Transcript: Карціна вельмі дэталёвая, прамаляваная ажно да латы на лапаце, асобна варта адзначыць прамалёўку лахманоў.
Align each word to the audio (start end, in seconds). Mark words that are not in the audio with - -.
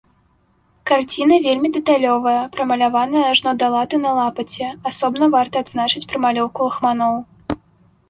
Карціна 0.91 1.37
вельмі 1.45 1.69
дэталёвая, 1.75 2.41
прамаляваная 2.57 3.25
ажно 3.35 3.51
да 3.61 3.67
латы 3.77 4.03
на 4.09 4.17
лапаце, 4.23 4.67
асобна 4.95 5.33
варта 5.39 5.55
адзначыць 5.67 6.07
прамалёўку 6.11 6.59
лахманоў. 6.73 7.15